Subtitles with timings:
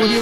[0.00, 0.20] Audio.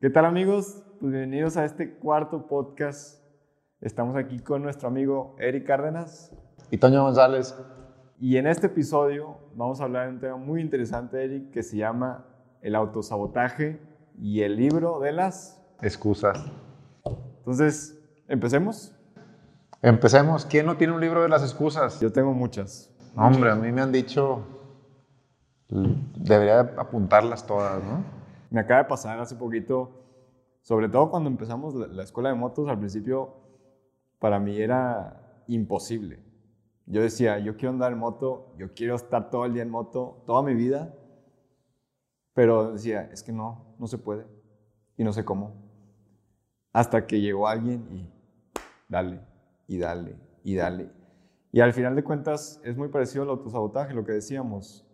[0.00, 0.82] ¿Qué tal amigos?
[0.98, 3.22] Pues bienvenidos a este cuarto podcast.
[3.82, 6.30] Estamos aquí con nuestro amigo Eric Cárdenas
[6.70, 7.54] Y Toño González.
[8.18, 11.76] Y en este episodio vamos a hablar de un tema muy interesante, Eric, que se
[11.76, 12.26] llama
[12.62, 13.80] el autosabotaje
[14.18, 15.60] y el libro de las...
[15.82, 16.44] Excusas.
[17.38, 18.94] Entonces, empecemos.
[19.82, 20.46] Empecemos.
[20.46, 22.00] ¿Quién no tiene un libro de las excusas?
[22.00, 22.90] Yo tengo muchas.
[23.16, 24.42] Hombre, a mí me han dicho.
[25.68, 28.02] Debería apuntarlas todas, ¿no?
[28.50, 29.90] Me acaba de pasar hace poquito,
[30.62, 33.34] sobre todo cuando empezamos la, la escuela de motos, al principio
[34.18, 36.20] para mí era imposible.
[36.86, 40.22] Yo decía, yo quiero andar en moto, yo quiero estar todo el día en moto,
[40.26, 40.94] toda mi vida,
[42.34, 44.26] pero decía, es que no, no se puede
[44.96, 45.54] y no sé cómo.
[46.72, 48.10] Hasta que llegó alguien y
[48.88, 49.20] dale,
[49.66, 50.90] y dale, y dale.
[51.52, 54.84] Y al final de cuentas es muy parecido al autosabotaje, lo que decíamos.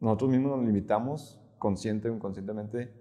[0.00, 2.92] Nosotros mismos nos limitamos consciente o inconscientemente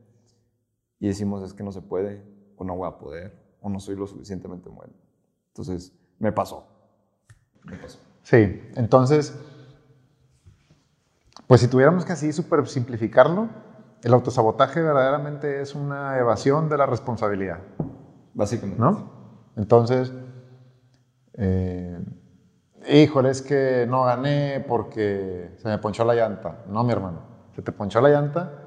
[1.00, 2.24] y decimos es que no se puede,
[2.58, 4.94] o no voy a poder, o no soy lo suficientemente bueno.
[5.48, 6.68] Entonces, me pasó.
[7.64, 8.00] Me pasó.
[8.26, 8.72] Sí.
[8.76, 9.38] Entonces,
[11.46, 13.50] pues si tuviéramos que así super simplificarlo,
[14.04, 17.60] el autosabotaje verdaderamente es una evasión de la responsabilidad,
[18.34, 18.82] Básicamente.
[18.82, 19.12] ¿no?
[19.56, 20.12] Entonces,
[21.34, 22.00] eh,
[22.90, 26.64] híjole, es que no gané porque se me ponchó la llanta.
[26.68, 27.20] No, mi hermano,
[27.56, 28.65] se te ponchó la llanta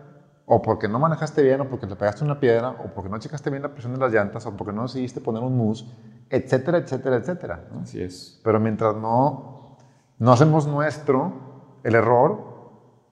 [0.51, 3.51] o porque no manejaste bien, o porque le pegaste una piedra, o porque no checaste
[3.51, 5.85] bien la presión de las llantas, o porque no decidiste poner un mousse,
[6.31, 7.65] etcétera, etcétera, etcétera.
[7.71, 7.81] ¿no?
[7.81, 8.41] Así es.
[8.43, 9.77] Pero mientras no,
[10.19, 11.33] no hacemos nuestro
[11.85, 12.57] el error,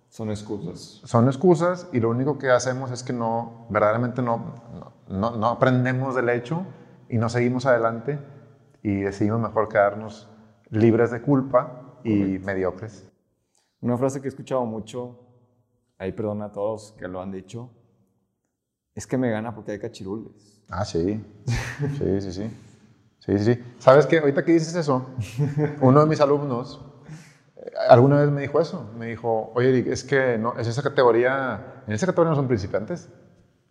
[0.09, 1.03] Son excusas.
[1.05, 5.47] son excusas y lo único que hacemos es que no, verdaderamente no, no, no- no
[5.49, 6.65] aprendemos del hecho
[7.09, 8.19] y no seguimos adelante
[8.83, 10.29] y decidimos mejor quedarnos
[10.71, 13.09] libres de culpa y mediocres.
[13.83, 15.19] Una frase que he escuchado mucho,
[15.99, 17.71] ahí perdona a todos que lo han dicho,
[18.95, 20.63] es que me gana porque hay cachirules.
[20.69, 21.23] Ah, sí.
[21.99, 22.51] Sí, sí, sí.
[23.21, 23.63] Sí, sí.
[23.79, 24.19] ¿Sabes qué?
[24.19, 25.11] Ahorita que dices eso,
[25.81, 26.81] uno de mis alumnos
[27.57, 28.91] eh, alguna vez me dijo eso.
[28.97, 32.49] Me dijo, oye, Eric, es que no, es esa categoría, en esa categoría no son
[32.49, 33.09] principiantes.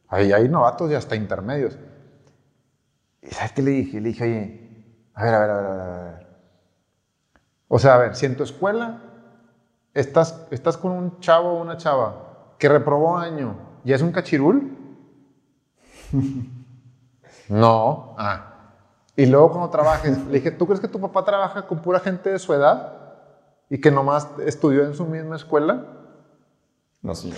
[0.07, 1.77] Ahí hay novatos y hasta intermedios.
[3.21, 3.99] ¿Y sabes qué le dije?
[4.01, 6.27] Le dije, oye, a ver, a ver, a ver, a ver.
[7.67, 9.01] O sea, a ver, si en tu escuela
[9.95, 14.77] estás, estás con un chavo o una chava que reprobó año y es un cachirul,
[17.49, 18.15] no.
[18.17, 18.51] Ah.
[19.15, 22.29] Y luego cuando trabajes, le dije, ¿tú crees que tu papá trabaja con pura gente
[22.29, 22.93] de su edad
[23.69, 25.85] y que nomás estudió en su misma escuela?
[27.01, 27.33] No, sí.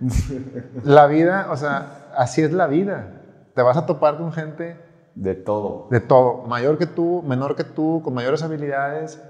[0.84, 3.22] La vida, o sea, así es la vida.
[3.54, 4.78] Te vas a topar con gente
[5.14, 5.88] De todo.
[5.90, 9.20] de todo, mayor que tú, menor que tú, con mayores habilidades.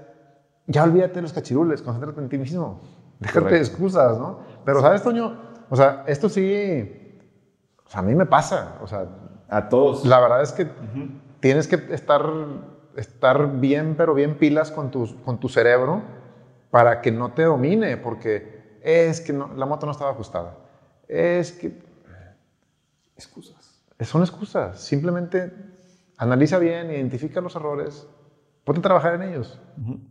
[0.67, 2.79] Ya olvídate de los cachirules, concéntrate en ti mismo.
[3.19, 4.39] Déjate de excusas, ¿no?
[4.65, 5.33] Pero, ¿sabes, Toño?
[5.69, 7.15] O sea, esto sí,
[7.85, 8.75] o sea, a mí me pasa.
[8.81, 9.07] O sea,
[9.49, 10.05] A todos.
[10.05, 10.67] la verdad es que
[11.39, 12.21] tienes que estar,
[12.95, 16.01] estar bien, pero bien pilas con tu, con tu cerebro
[16.69, 20.57] para que no te domine, porque es que no- la moto no estaba ajustada.
[21.07, 21.79] Es que
[23.15, 23.83] Excusas.
[24.01, 24.79] son excusas.
[24.79, 25.51] Simplemente
[26.17, 28.07] analiza bien, identifica los errores,
[28.67, 29.59] ponte a trabajar en ellos.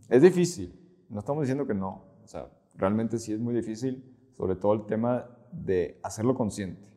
[0.09, 0.73] Es difícil,
[1.09, 4.03] no estamos diciendo que no, o sea, realmente sí es muy difícil,
[4.35, 6.89] sobre todo el tema de hacerlo consciente,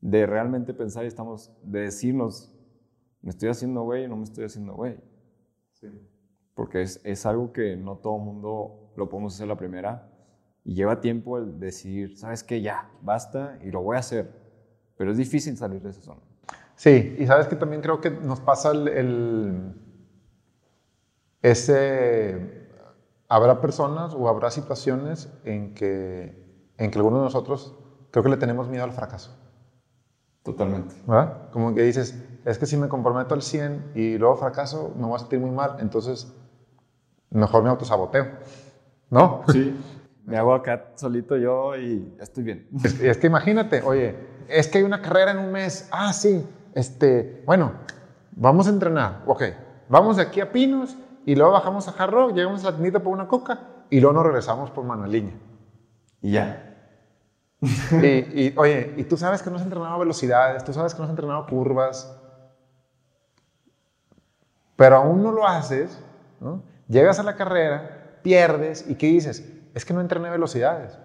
[0.00, 2.52] de realmente pensar y estamos, de decirnos,
[3.22, 4.96] me estoy haciendo güey o no me estoy haciendo güey,
[6.54, 10.10] porque es, es algo que no todo mundo lo podemos hacer la primera.
[10.64, 14.30] Y lleva tiempo el decidir, sabes que ya, basta y lo voy a hacer,
[14.96, 16.20] pero es difícil salir de esa zona.
[16.74, 19.74] Sí, y sabes que también creo que nos pasa el, el-
[21.44, 22.70] ese
[23.28, 26.42] habrá personas o habrá situaciones en que
[26.78, 27.74] en que algunos de nosotros
[28.10, 29.36] creo que le tenemos miedo al fracaso,
[30.42, 30.94] Totalmente.
[31.06, 31.50] ¿verdad?
[31.52, 35.16] Como que dices, es que si me comprometo al 100 y luego fracaso, me voy
[35.16, 36.32] a sentir muy mal, entonces
[37.30, 38.26] mejor me autosaboteo,
[39.10, 39.42] ¿no?
[39.48, 39.78] Sí,
[40.24, 42.68] me hago acá solito yo y estoy bien.
[42.84, 44.16] Es, es que imagínate, oye,
[44.48, 45.88] es que hay una carrera en un mes.
[45.92, 46.46] Ah, sí.
[46.74, 47.72] Este, bueno,
[48.32, 49.22] vamos a entrenar.
[49.26, 49.42] Ok,
[49.90, 53.00] vamos de aquí a Pinos y luego bajamos a Hard Rock, llegamos a la tiendita
[53.00, 53.60] por una coca
[53.90, 55.32] y luego nos regresamos por Manueliña.
[56.20, 56.70] Y ya.
[57.60, 61.04] y, y, oye, y tú sabes que no has entrenado velocidades, tú sabes que no
[61.04, 62.14] has entrenado curvas,
[64.76, 66.02] pero aún no lo haces,
[66.40, 66.62] ¿no?
[66.88, 69.50] Llegas a la carrera pierdes y ¿qué dices?
[69.74, 70.98] Es que no entrené velocidades.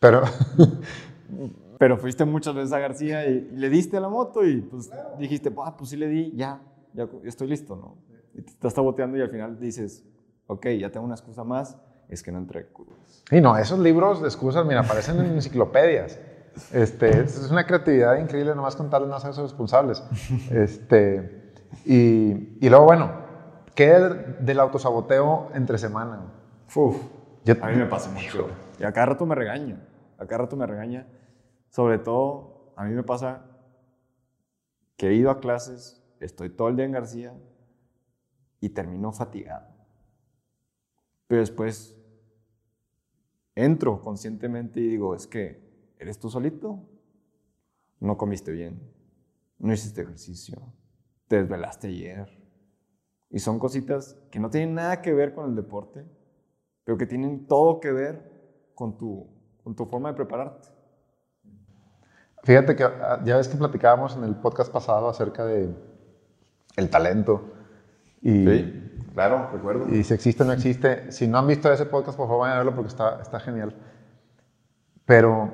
[0.00, 0.22] Pero,
[1.82, 4.88] Pero fuiste muchas veces a García y, y le diste a la moto y pues
[5.18, 6.60] dijiste, ah, pues sí le di, ya,
[6.94, 8.11] ya estoy listo, ¿no?
[8.34, 10.04] Te estás saboteando y al final dices,
[10.46, 11.76] ok, ya tengo una excusa más,
[12.08, 12.66] es que no entré
[13.30, 16.18] y no, esos libros de excusas, mira, aparecen en enciclopedias.
[16.72, 20.02] Este, es una creatividad increíble, nomás contarles no hacerse responsables.
[20.50, 21.52] Este,
[21.86, 23.10] y, y luego, bueno,
[23.74, 23.88] ¿qué
[24.40, 26.20] del autosaboteo entre semana?
[26.74, 26.96] Uf,
[27.44, 28.48] Yo- a mí me pasa mucho.
[28.78, 29.80] Y a cada rato me regaña,
[30.18, 31.06] a cada rato me regaña.
[31.70, 33.46] Sobre todo, a mí me pasa
[34.98, 37.32] que he ido a clases, estoy todo el día en García
[38.62, 39.66] y termino fatigado.
[41.26, 41.98] Pero después
[43.56, 45.60] entro conscientemente y digo, es que
[45.98, 46.78] eres tú solito,
[47.98, 48.80] no comiste bien,
[49.58, 50.62] no hiciste ejercicio,
[51.26, 52.40] te desvelaste ayer.
[53.30, 56.04] Y son cositas que no tienen nada que ver con el deporte,
[56.84, 59.26] pero que tienen todo que ver con tu,
[59.64, 60.68] con tu forma de prepararte.
[62.44, 65.74] Fíjate que ah, ya ves que platicábamos en el podcast pasado acerca de
[66.76, 67.51] el talento.
[68.22, 68.44] Y,
[69.14, 69.88] claro, recuerdo.
[69.92, 71.10] y si existe o no existe.
[71.10, 73.74] Si no han visto ese podcast, por favor vayan a verlo porque está, está genial.
[75.04, 75.50] Pero,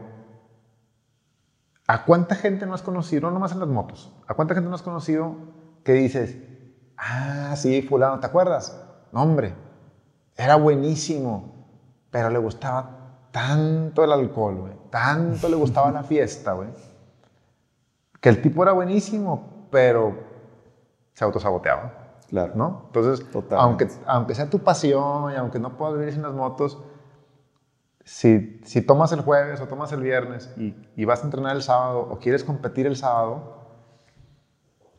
[1.87, 4.75] ¿a cuánta gente no has conocido, no nomás en las motos, a cuánta gente no
[4.75, 5.35] has conocido
[5.83, 6.37] que dices,
[6.99, 8.79] ah, sí, fulano, ¿te acuerdas?
[9.13, 9.55] No, hombre,
[10.37, 11.67] era buenísimo,
[12.11, 16.69] pero le gustaba tanto el alcohol, güey, tanto le gustaba la fiesta, güey,
[18.21, 20.15] que el tipo era buenísimo, pero
[21.15, 21.98] se autosaboteaba.
[22.29, 22.53] Claro.
[22.57, 22.83] ¿no?
[22.87, 23.85] Entonces, Totalmente.
[23.85, 26.79] aunque, aunque sea tu pasión y aunque no puedas vivir sin las motos,
[28.05, 31.63] si, si tomas el jueves o tomas el viernes y, y vas a entrenar el
[31.63, 33.57] sábado o quieres competir el sábado,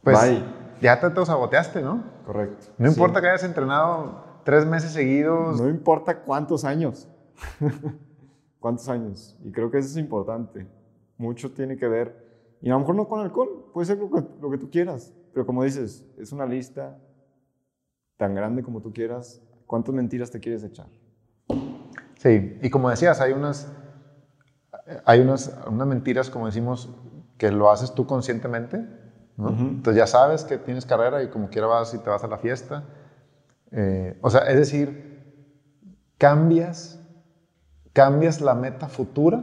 [0.03, 0.43] pues Bye.
[0.81, 2.03] ya te, te saboteaste, ¿no?
[2.25, 2.67] Correcto.
[2.77, 2.93] No Sí.
[2.95, 5.59] importa que hayas entrenado tres meses seguidos.
[5.59, 7.07] No importa cuántos años.
[8.59, 9.37] cuántos años.
[9.43, 10.67] Y creo que eso es importante.
[11.17, 12.27] Mucho tiene que ver.
[12.61, 13.65] Y a lo mejor no con alcohol.
[13.73, 15.13] Puede ser lo que, lo que tú quieras.
[15.33, 16.97] Pero como dices, es una lista
[18.19, 19.41] tan grande como tú quieras.
[19.65, 20.87] ¿Cuántas mentiras te quieres echar?
[22.17, 23.71] Sí, y como decías, hay unas,
[25.05, 26.89] hay unas, unas mentiras, como decimos,
[27.37, 28.85] que lo haces tú conscientemente.
[29.37, 32.37] Entonces ya sabes que tienes carrera y como quiera vas y te vas a la
[32.37, 32.83] fiesta.
[33.71, 35.23] Eh, o sea, es decir,
[36.17, 36.99] cambias,
[37.93, 39.41] cambias la meta futura,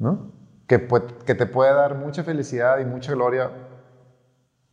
[0.00, 0.32] ¿no?
[0.66, 0.84] Que,
[1.24, 3.52] que te puede dar mucha felicidad y mucha gloria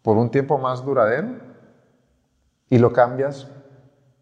[0.01, 1.50] por un tiempo más duradero
[2.71, 3.47] y lo cambias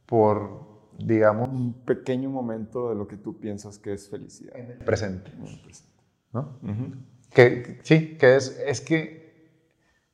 [0.07, 0.49] por,
[0.97, 4.55] digamos, Un pequeño momento de lo que tú piensas que es felicidad.
[4.57, 6.03] en el presente, En el presente.
[6.33, 6.57] ¿no?
[6.63, 6.95] Ujú.
[7.31, 9.19] Que, que- sí, que es, es que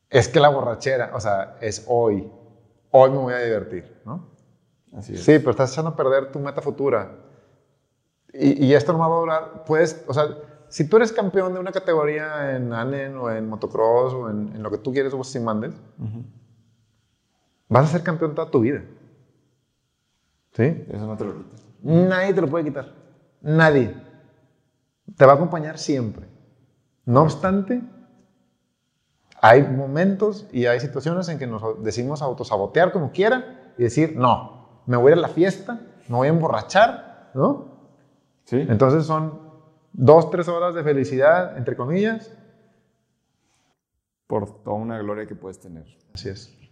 [0.10, 2.30] es que la borrachera, o sea, es hoy.
[2.92, 4.28] Hoy me voy a divertir, ¿no?
[4.94, 5.24] Así es.
[5.24, 7.12] Sí, pero estás echando a perder tu meta futura.
[8.34, 10.28] Y, y esto no va a durar, puedes, o sea,
[10.68, 14.62] si tú eres campeón de una categoría en ANEN o en motocross o en, en
[14.62, 16.24] lo que tú quieres o si mandes, Ujú.
[17.68, 18.84] Vas a ser campeón toda tu vida.
[20.54, 20.86] ¿Sí?
[20.90, 21.66] Eso no te lo quitas.
[21.82, 22.94] Nadie te lo puede quitar.
[23.42, 23.94] Nadie.
[25.16, 26.28] Te va a acompañar siempre.
[27.06, 27.82] No obstante,
[29.42, 34.82] hay momentos y hay situaciones en que nos decimos autosabotear como quiera y decir, no,
[34.88, 37.76] me voy a ir a la fiesta, me voy a emborrachar, ¿no?
[38.46, 38.66] Sí.
[38.68, 39.40] Entonces son
[39.94, 42.32] dos, tres horas de felicidad, entre comillas.
[44.26, 45.86] Por toda una gloria que puedes tener.
[46.14, 46.65] Así es.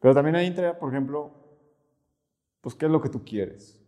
[0.00, 1.32] Pero también ahí entra, por ejemplo,
[2.60, 3.82] pues qué es lo que tú quieres.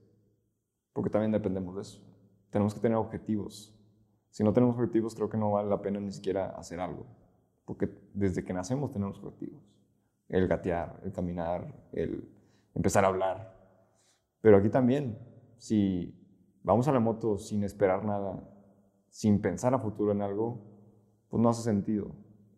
[0.93, 2.03] Porque también dependemos de eso.
[2.51, 3.75] Tenemos que tener objetivos.
[4.31, 7.07] Si no tenemos objetivos, creo que no vale la pena ni siquiera hacer algo.
[7.65, 9.61] Porque desde que nacemos tenemos objetivos.
[10.29, 12.29] El gatear, el caminar, el
[12.75, 13.57] empezar a hablar.
[14.41, 15.19] Pero aquí también,
[15.57, 16.15] si
[16.63, 18.43] vamos a la moto sin esperar nada,
[19.09, 20.61] sin pensar a futuro en algo,
[21.29, 22.13] pues no hace sentido.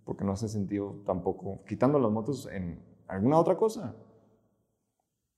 [0.04, 3.94] Porque no hace sentido tampoco quitando las motos en alguna otra cosa.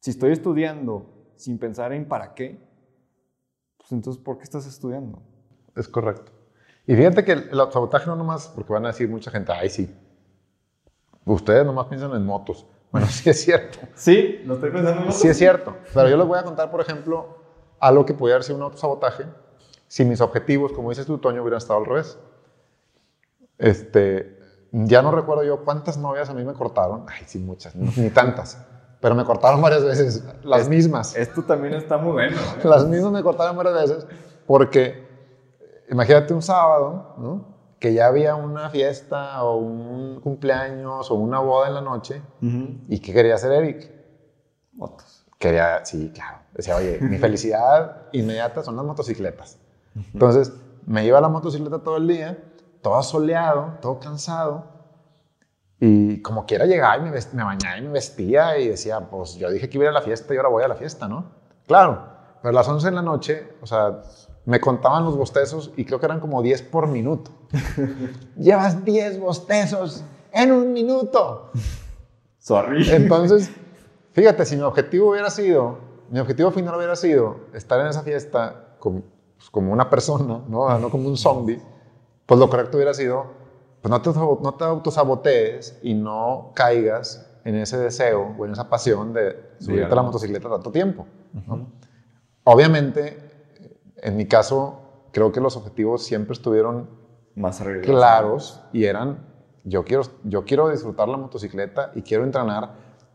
[0.01, 2.59] Si estoy estudiando sin pensar en para qué,
[3.79, 5.23] pues entonces, ¿por qué estás estudiando?
[5.77, 6.33] Es correcto.
[6.87, 9.71] Y fíjate que el, el autosabotaje no nomás, porque van a decir mucha gente, ay,
[9.71, 9.95] sí.
[11.25, 12.67] Ustedes nomás piensan en motos.
[12.91, 13.79] Bueno, sí es cierto.
[13.95, 15.77] Sí, lo estoy pensando en Sí es cierto.
[15.95, 17.39] Pero yo les voy a contar, por ejemplo,
[17.79, 19.25] algo que pudiera ser un autosabotaje
[19.93, 22.19] si mis objetivos, como dices tú, Toño, hubieran estado al revés.
[23.59, 24.39] Este,
[24.73, 27.05] ya no recuerdo yo cuántas novias a mí me cortaron.
[27.09, 28.59] Ay, sí, muchas, ni, ni tantas.
[29.01, 31.17] Pero me cortaron varias veces, las mismas.
[31.17, 32.37] Esto también está muy bueno.
[32.37, 32.61] ¿eh?
[32.65, 34.07] Las mismas me cortaron varias veces
[34.47, 35.07] porque,
[35.91, 37.53] imagínate un sábado, ¿no?
[37.81, 42.23] Que ya había una fiesta o un cumpleaños o una boda en la noche.
[42.89, 43.91] ¿Y qué quería hacer Eric?
[44.73, 45.27] Motos.
[45.37, 46.39] Quería, sí, claro.
[46.53, 49.59] Decía, oye, mi felicidad inmediata son las motocicletas.
[50.15, 50.53] Entonces,
[50.87, 52.39] me iba a la motocicleta todo el día,
[52.83, 54.65] todo soleado, todo cansado.
[55.81, 59.51] Y como quiera llegaba y me, me bañaba y me vestía y decía, pues yo
[59.51, 61.33] dije que iba a ir a la fiesta y ahora voy a la fiesta, ¿no?
[61.67, 62.07] Claro,
[62.41, 64.03] pero a las 11 de la noche, o sea,
[64.45, 67.31] me contaban los bostezos y creo que eran como 10 por minuto.
[68.37, 71.51] Llevas 10 bostezos en un minuto.
[72.39, 72.91] Sorry.
[72.91, 73.51] Entonces,
[74.13, 75.79] fíjate, si mi objetivo hubiera sido,
[76.11, 79.03] mi objetivo final hubiera sido estar en esa fiesta como,
[79.37, 80.79] pues, como una persona, ¿no?
[80.79, 81.61] no como un zombie,
[82.33, 83.27] pues lo correcto hubiera sido,
[83.83, 88.71] pues no te, no te autosabotees y no caigas en ese deseo o en esa
[88.71, 91.07] pasión de subirte a la motocicleta tanto tiempo.
[91.47, 91.67] ¿no?
[92.45, 93.19] Obviamente,
[93.99, 94.81] en mi caso,
[95.13, 96.89] creo que los objetivos siempre estuvieron
[97.35, 99.27] Más claros y eran,
[99.65, 102.71] yo quiero, yo quiero disfrutar la motocicleta y quiero entrenar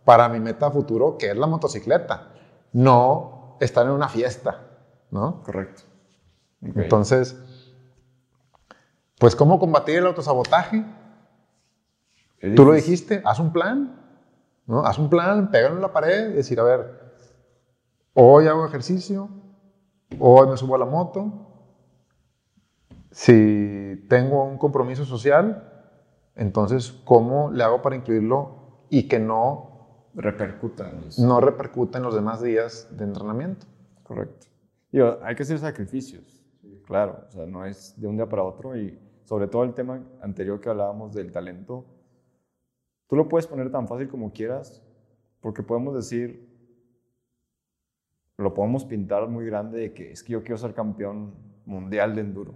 [0.06, 2.34] para mi meta futuro, que es la motocicleta,
[2.72, 4.62] no estar en una fiesta,
[5.10, 5.42] ¿no?
[5.42, 5.82] Correcto.
[6.62, 6.78] Ok.
[6.78, 7.36] Entonces,
[9.20, 10.84] pues, ¿cómo combatir el autosabotaje?
[12.56, 14.00] Tú lo dijiste, haz un plan,
[14.68, 14.86] ¿no?
[14.86, 17.00] Haz un plan, pégalo en la pared y decir, a ver,
[18.14, 19.30] hoy hago ejercicio,
[20.20, 21.46] hoy me subo a la moto,
[23.12, 25.74] si tengo un compromiso social,
[26.36, 29.76] entonces, ¿cómo le hago para incluirlo y que no,
[30.14, 33.66] Repercuta en los- no repercuta en los demás días de entrenamiento?
[34.04, 34.48] Correcto.
[34.92, 36.24] Digo, hay que hacer sacrificios,
[36.86, 38.98] claro, o sea, no es de un día para otro y
[39.28, 41.86] sobre todo el tema anterior que hablábamos del talento,
[43.08, 44.82] tú lo puedes poner tan fácil como quieras,
[45.42, 46.48] porque podemos decir,
[48.38, 52.22] lo podemos pintar muy grande de que es que yo quiero ser campeón mundial de
[52.22, 52.56] enduro.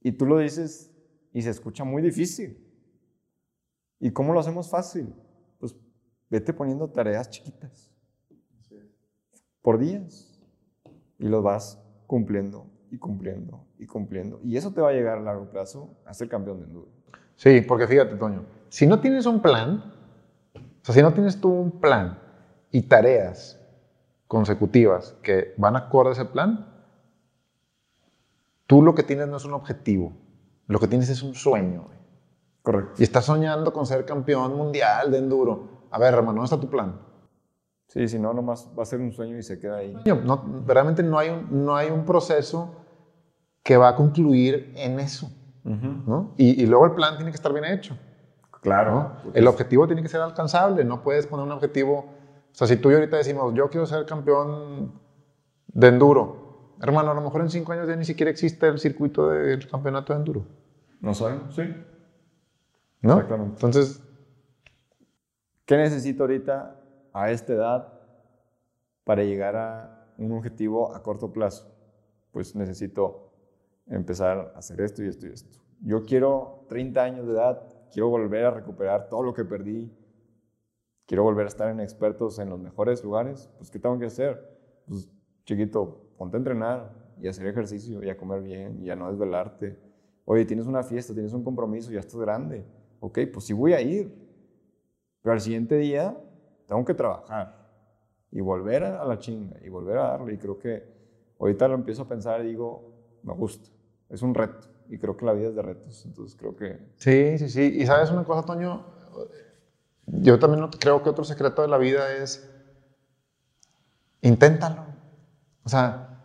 [0.00, 0.92] Y tú lo dices
[1.32, 2.58] y se escucha muy difícil.
[4.00, 5.14] ¿Y cómo lo hacemos fácil?
[5.60, 5.76] Pues
[6.28, 7.88] vete poniendo tareas chiquitas
[9.62, 10.40] por días
[11.20, 14.40] y los vas cumpliendo y cumpliendo y cumpliendo.
[14.42, 16.88] Y eso te va a llegar a largo plazo a ser campeón de enduro.
[17.36, 19.84] Sí, porque fíjate, Toño, si no tienes un plan,
[20.54, 22.18] o sea, si no tienes tú un plan
[22.70, 23.60] y tareas
[24.26, 26.66] consecutivas que van acorde a ese plan,
[28.66, 30.12] tú lo que tienes no es un objetivo,
[30.66, 31.84] lo que tienes es un sueño.
[31.84, 31.98] güey.
[32.62, 32.94] Correcto.
[32.98, 35.86] Y estás soñando con ser campeón mundial de enduro.
[35.90, 37.00] A ver, hermano, ¿dónde está tu plan?
[37.88, 39.96] Sí, si no, nomás va a ser un sueño y se queda ahí.
[40.24, 42.74] No, verdaderamente no hay, un, no hay un proceso
[43.62, 45.30] que va a concluir en eso.
[45.64, 46.34] ¿no?
[46.36, 47.98] Y, y luego el plan tiene que estar bien hecho.
[48.62, 48.92] Claro.
[49.24, 49.32] ¿no?
[49.34, 51.98] El objetivo tiene que ser alcanzable, no puedes poner un objetivo.
[52.50, 55.00] O sea, si tú y yo ahorita decimos, yo quiero ser campeón
[55.68, 59.30] de enduro, hermano, a lo mejor en cinco años ya ni siquiera existe el circuito
[59.30, 60.46] del campeonato de enduro.
[61.00, 61.42] ¿No saben?
[61.50, 61.62] Sí.
[63.00, 63.20] ¿no?
[63.20, 64.02] Entonces,
[65.68, 66.77] ¿Qué necesito ahorita
[67.22, 67.92] a esta edad
[69.04, 71.74] para llegar a un objetivo a corto plazo?
[72.30, 73.32] Pues necesito
[73.86, 75.58] empezar a hacer esto y esto y esto.
[75.80, 79.90] Yo quiero 30 años de edad, quiero volver a recuperar todo lo que perdí,
[81.06, 84.58] quiero volver a estar en expertos en los mejores lugares, pues ¿qué tengo que hacer?
[84.86, 85.10] Pues
[85.44, 89.08] chiquito, ponte a entrenar y a hacer ejercicio y a comer bien y a no
[89.10, 89.78] desvelarte.
[90.24, 92.64] Oye, tienes una fiesta, tienes un compromiso, ya estás grande.
[93.00, 94.12] Ok, pues sí voy a ir,
[95.22, 96.16] pero al siguiente día
[96.68, 97.56] tengo que trabajar
[98.30, 100.34] y volver a la chinga y volver a darle.
[100.34, 100.84] Y creo que
[101.40, 103.70] ahorita lo empiezo a pensar y digo, me gusta,
[104.10, 104.68] es un reto.
[104.90, 106.04] Y creo que la vida es de retos.
[106.04, 107.62] Entonces creo que sí, sí, sí.
[107.80, 108.84] Y sabes una cosa, Toño,
[110.06, 112.50] yo también creo que otro secreto de la vida es,
[114.20, 114.84] inténtalo.
[115.64, 116.22] O sea,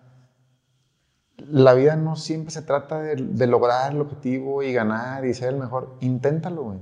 [1.38, 5.54] la vida no siempre se trata de, de lograr el objetivo y ganar y ser
[5.54, 5.96] el mejor.
[6.02, 6.80] Inténtalo, güey.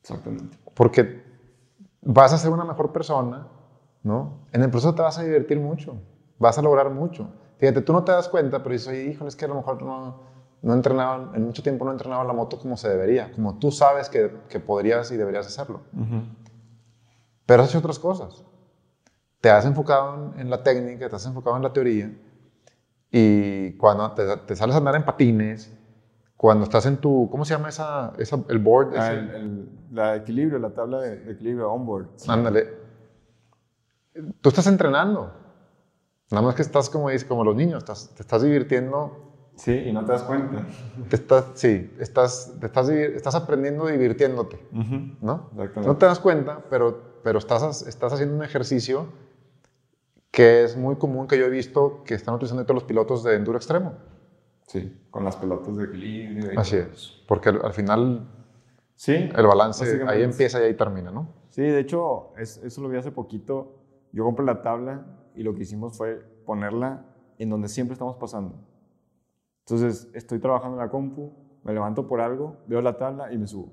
[0.00, 0.58] exactamente.
[0.74, 1.31] Porque
[2.02, 3.46] vas a ser una mejor persona,
[4.02, 4.46] ¿no?
[4.52, 5.96] En el proceso te vas a divertir mucho,
[6.38, 7.28] vas a lograr mucho.
[7.58, 9.82] Fíjate, tú no te das cuenta, pero dices, oye, híjole, es que a lo mejor
[9.82, 10.20] no,
[10.60, 13.58] no he entrenado, en mucho tiempo no he entrenado la moto como se debería, como
[13.58, 15.80] tú sabes que, que podrías y deberías hacerlo.
[17.46, 18.44] Pero has hecho otras cosas.
[19.40, 22.12] Te has enfocado en, en la técnica, te has enfocado en la teoría,
[23.14, 25.70] y cuando te, te sales a andar en patines,
[26.42, 28.96] cuando estás en tu, ¿cómo se llama esa, esa el board?
[28.98, 32.06] Ah, el, el- la equilibrio, la tabla de, de equilibrio onboard.
[32.26, 32.66] Ándale.
[34.40, 35.32] Tú estás entrenando.
[36.32, 39.18] Nada más que estás como, como los niños, estás, te estás divirtiendo.
[39.54, 40.66] Sí, y no te das cuenta.
[41.08, 44.58] Te estás, sí, estás, te estás, estás aprendiendo divirtiéndote,
[45.20, 45.48] ¿no?
[45.52, 45.86] Exactamente.
[45.86, 49.06] No te das cuenta, pero, pero estás, estás haciendo un ejercicio
[50.32, 53.36] que es muy común que yo he visto que están utilizando todos los pilotos de
[53.36, 53.92] enduro extremo.
[54.72, 56.54] Sí, con las pelotas de equilibrio.
[56.54, 57.22] y Así todo es.
[57.28, 58.26] Porque al, al final
[58.94, 59.12] Sí.
[59.36, 61.28] el balance ahí empieza y ahí termina, ¿no?
[61.50, 63.78] Sí, de hecho, es- eso lo vi hace poquito.
[64.14, 67.04] yo compré la tabla y lo que hicimos fue ponerla
[67.38, 68.54] en donde siempre estamos pasando.
[69.66, 71.32] Entonces, estoy trabajando en la compu,
[71.64, 73.72] me levanto por algo, veo la tabla y me subo.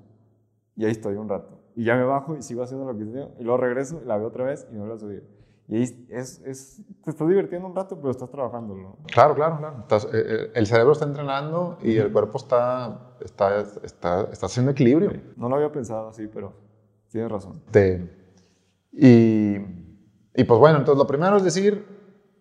[0.76, 1.60] Y ahí estoy un rato.
[1.76, 3.28] Y ya me bajo y sigo haciendo lo que hice.
[3.38, 5.24] Y luego regreso, la veo otra vez y me vuelvo a subir.
[5.70, 8.74] Y ahí es, es, te estás divirtiendo un rato, pero estás trabajando.
[8.74, 8.98] ¿no?
[9.12, 9.76] Claro, claro, claro.
[9.80, 14.72] Estás- eh, eh, el cerebro está entrenando y el cuerpo está, está, está, está haciendo
[14.72, 15.12] equilibrio.
[15.36, 16.52] No lo había pensado así, pero
[17.08, 17.62] tienes razón.
[17.70, 18.10] Te-
[18.92, 19.54] y,
[20.34, 21.86] y pues bueno, entonces lo primero es decir,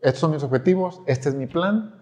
[0.01, 1.95] estos son mis objetivos, este es mi plan.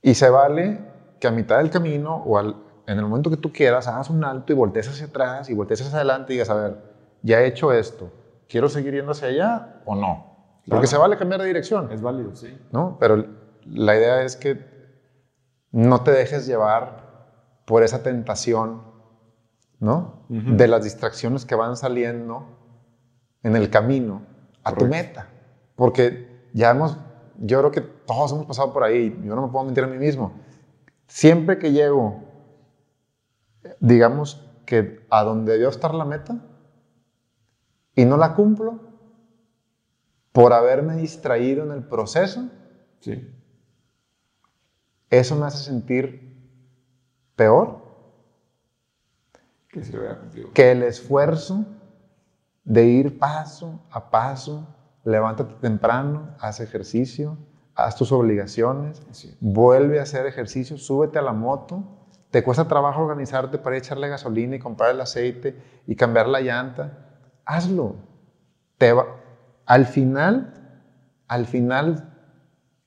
[0.00, 0.80] Y se vale
[1.18, 2.56] que a mitad del camino o al-
[2.86, 5.80] en el momento que tú quieras, hagas un alto y voltees hacia atrás y voltees
[5.80, 6.76] hacia adelante y digas, a ver,
[7.22, 8.10] ya he hecho esto,
[8.48, 10.34] ¿quiero seguir yendo hacia allá o no?
[10.68, 11.92] Porque se vale cambiar de dirección.
[11.92, 12.58] Es válido, sí.
[12.72, 12.96] ¿no?
[12.98, 13.26] Pero
[13.66, 14.64] la idea es que
[15.72, 17.04] no te dejes llevar
[17.66, 18.82] por esa tentación,
[19.80, 20.24] ¿no?
[20.28, 22.46] De las distracciones que van saliendo
[23.42, 24.22] en el camino
[24.62, 25.28] a tu meta.
[25.76, 26.96] Porque ya hemos,
[27.38, 29.98] yo creo que todos hemos pasado por ahí, yo no me puedo mentir a mí
[29.98, 30.32] mismo.
[31.06, 32.22] Siempre que llego,
[33.80, 36.38] digamos que a donde debió estar la meta
[37.94, 38.78] y no la cumplo,
[40.32, 42.48] por haberme distraído en el proceso,
[43.00, 43.30] Sí.
[45.10, 46.34] eso me hace sentir
[47.36, 47.82] peor
[49.68, 50.50] Que lo contigo.
[50.54, 51.64] que el esfuerzo
[52.64, 54.66] de ir paso a paso,
[55.04, 57.36] levántate temprano, haz ejercicio,
[57.74, 59.02] haz tus obligaciones,
[59.40, 61.82] vuelve a hacer ejercicio, súbete a la moto,
[62.30, 67.13] te cuesta trabajo organizarte para echarle gasolina y comprar el aceite y cambiar la llanta,
[67.46, 67.96] hazlo.
[68.78, 69.06] Te va-
[69.66, 70.52] al final,
[71.28, 72.10] al final,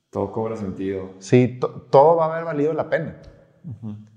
[0.09, 1.11] Todo cobra sentido.
[1.19, 3.15] sí, to- todo va a haber valido la pena.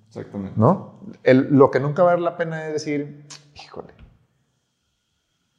[0.08, 0.58] Exactamente.
[0.58, 1.00] ¿no?
[1.22, 3.94] El- lo que nunca va a valer la pena es decir, híjole,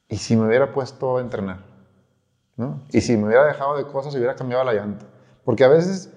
[0.08, 1.58] ¿y si me hubiera puesto a entrenar?
[2.56, 2.80] ¿no?
[2.90, 5.06] Y si me hubiera dejado de cosas hubiera cambiado la llanta.
[5.44, 6.12] Porque a veces,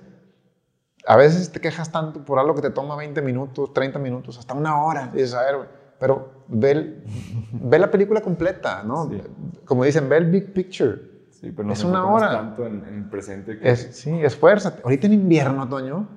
[1.08, 4.54] a veces te quejas tanto por algo que te toma 20 minutos, 30 minutos, hasta
[4.54, 5.10] una hora.
[5.14, 7.04] Y dices, a ver, pero ve,
[7.52, 9.10] ve la película completa, ¿no?
[9.10, 9.22] Sí.
[9.66, 11.00] Como dicen, ve el big picture.
[11.32, 12.32] Sí, pero nos Es una hora.
[12.32, 14.82] tanto en, en presente que Es, sí, esfuérzate.
[14.84, 16.08] Ahorita en invierno, Toño,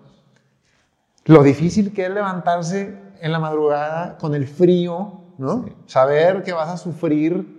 [1.27, 5.65] lo difícil que es levantarse en la madrugada con el frío, ¿no?
[5.65, 5.73] Sí.
[5.87, 7.57] Saber que vas a sufrir.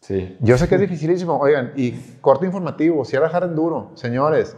[0.00, 0.36] Sí.
[0.40, 1.38] Yo sé que es dificilísimo.
[1.38, 3.92] Oigan, y corte informativo, cierra Hard Enduro.
[3.94, 4.56] Señores,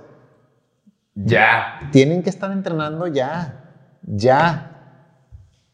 [1.15, 1.89] Ya.
[1.93, 3.63] tienen que estar entrenando ya.
[4.03, 4.76] Ya.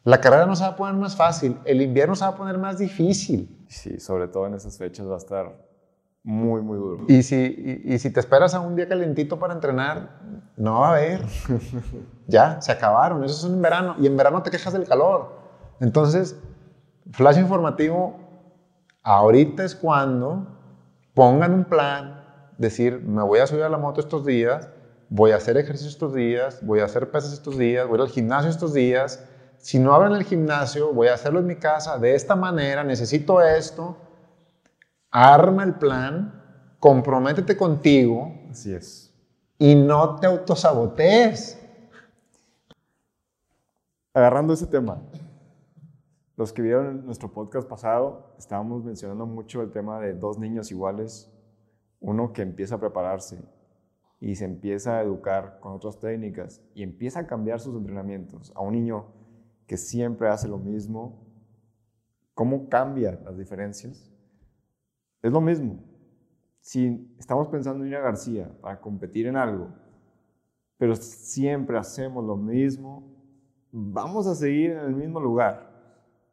[0.03, 1.57] La carrera no se va a poner más fácil.
[1.65, 3.65] El invierno se va a poner más difícil.
[3.69, 5.55] Sí, sobre todo en esas fechas va a estar
[6.23, 7.05] muy, muy duro.
[7.07, 10.19] Y si, y, y si te esperas a un día calentito para entrenar,
[10.57, 11.21] no va a haber.
[12.27, 13.23] ya, se acabaron.
[13.23, 13.95] Eso es en verano.
[13.99, 15.43] Y en verano te quejas del calor.
[15.79, 16.37] Entonces,
[17.11, 18.17] flash informativo,
[19.03, 20.47] ahorita es cuando
[21.13, 22.23] pongan un plan,
[22.57, 24.69] decir, me voy a subir a la moto estos días,
[25.09, 28.49] voy a hacer ejercicio estos días, voy a hacer pesas estos días, voy al gimnasio
[28.49, 29.23] estos días.
[29.63, 33.41] Si no abren el gimnasio, voy a hacerlo en mi casa de esta manera, necesito
[33.41, 33.95] esto.
[35.09, 39.13] Arma el plan, comprométete contigo Así es.
[39.57, 41.57] y no te autosabotees.
[44.13, 45.01] Agarrando ese tema,
[46.35, 51.31] los que vieron nuestro podcast pasado, estábamos mencionando mucho el tema de dos niños iguales,
[52.01, 53.39] uno que empieza a prepararse
[54.19, 58.61] y se empieza a educar con otras técnicas y empieza a cambiar sus entrenamientos, a
[58.61, 59.22] un niño
[59.67, 61.25] que siempre hace lo mismo,
[62.33, 64.11] ¿cómo cambia las diferencias?
[65.21, 65.79] Es lo mismo.
[66.59, 69.69] Si estamos pensando en ir a García para competir en algo,
[70.77, 73.13] pero siempre hacemos lo mismo,
[73.71, 75.71] vamos a seguir en el mismo lugar.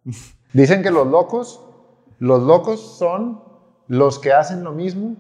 [0.52, 1.64] Dicen que los locos,
[2.18, 3.42] los locos son
[3.86, 5.16] los que hacen lo mismo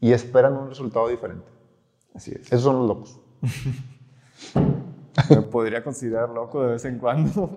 [0.00, 1.46] y esperan un resultado diferente.
[2.14, 2.46] Así es.
[2.46, 3.20] Esos son los locos.
[5.30, 7.50] Me podría considerar loco de vez en cuando.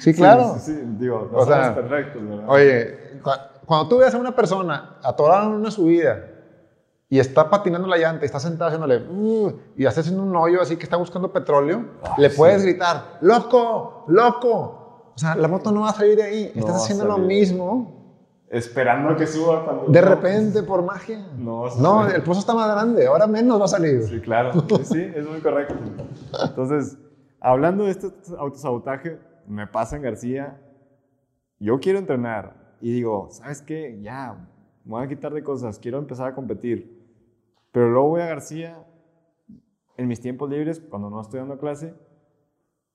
[0.00, 0.54] Sí, claro.
[0.58, 2.44] Sí, sí, digo, no O somos sea, perfectos, ¿verdad?
[2.48, 3.30] Oye, cu-
[3.64, 6.18] cuando tú veas a una persona atorada en una subida
[7.08, 10.60] y está patinando la llanta y está sentada haciéndole "Uh", y está haciendo un hoyo
[10.60, 11.84] así que está buscando petróleo,
[12.18, 12.36] le sí.
[12.36, 15.12] puedes gritar, loco, loco.
[15.14, 16.52] O sea, la moto no va a salir de ahí.
[16.54, 17.99] No Estás haciendo lo mismo
[18.50, 19.86] Esperando a que suba cuando...
[19.86, 21.24] de repente por magia.
[21.38, 24.02] No, No, el pozo está más grande, ahora menos va a salir.
[24.02, 24.52] Sí, claro.
[24.68, 25.76] Sí, sí, es muy correcto.
[26.48, 26.98] Entonces,
[27.40, 30.60] hablando de este autosabotaje, me pasa en García.
[31.60, 34.00] Yo quiero entrenar y digo, ¿sabes qué?
[34.02, 34.34] Ya,
[34.84, 37.00] me voy a quitar de cosas, quiero empezar a competir.
[37.70, 38.84] Pero luego voy a García
[39.96, 41.94] en mis tiempos libres, cuando no estoy dando clase,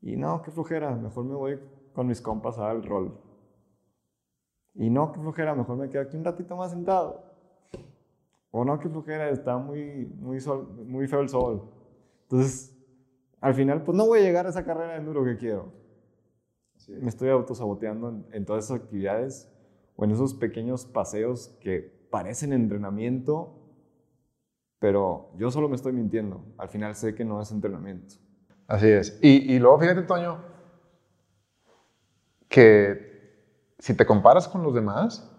[0.02, 1.60] y no, qué flojera, mejor me voy
[1.94, 3.18] con mis compas a dar el rol.
[4.76, 7.24] Y no, qué flojera, mejor me quedo aquí un ratito más sentado.
[8.52, 11.70] O no, qué flojera, está muy, muy, sol, muy feo el sol.
[12.24, 12.76] Entonces,
[13.42, 15.72] al final, pues no voy a llegar a esa carrera de enduro que quiero.
[16.88, 19.52] Me estoy autosaboteando en, en todas esas actividades
[19.96, 23.54] o en esos pequeños paseos que parecen entrenamiento,
[24.80, 26.44] pero yo solo me estoy mintiendo.
[26.58, 28.16] Al final sé que no es entrenamiento.
[28.68, 29.18] Así es.
[29.22, 30.38] Y, y luego fíjate, Toño,
[32.48, 33.14] que
[33.80, 35.30] si te comparas con los demás,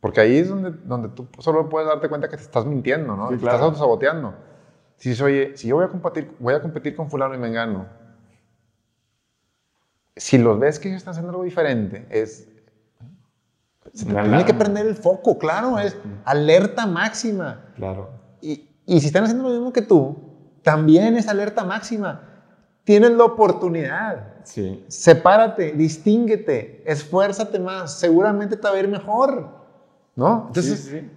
[0.00, 3.28] porque ahí es donde, donde tú solo puedes darte cuenta que te estás mintiendo, ¿no?
[3.28, 3.56] Sí, Te claro.
[3.56, 4.34] Estás autosaboteando.
[4.96, 7.86] Si dices, oye, si yo voy a competir, voy a competir con fulano y mengano,
[10.16, 12.48] si los ves que ellos están haciendo algo diferente, es...
[13.92, 17.64] Se te tiene que prender el foco, claro, es alerta máxima.
[17.76, 18.10] Claro.
[18.42, 20.16] Y, y si están haciendo lo mismo que tú,
[20.62, 22.35] también es alerta máxima.
[22.86, 24.34] Tienes la oportunidad.
[24.44, 24.84] Sí.
[24.86, 29.48] Sepárate, distínguete, esfuérzate más, seguramente te va a ir mejor.
[30.14, 30.44] ¿No?
[30.46, 31.10] Entonces, sí, sí,